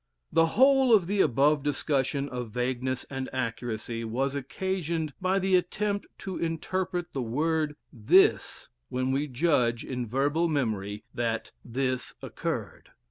[0.31, 6.07] The whole of the above discussion of vagueness and accuracy was occasioned by the attempt
[6.25, 12.89] to interpret the word "this" when we judge in verbal memory that "this occurred."